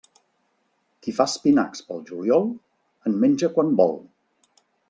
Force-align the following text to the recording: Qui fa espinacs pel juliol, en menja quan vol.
Qui 1.05 1.13
fa 1.17 1.27
espinacs 1.33 1.85
pel 1.91 2.01
juliol, 2.09 2.49
en 3.11 3.21
menja 3.27 3.55
quan 3.59 3.73
vol. 3.83 3.99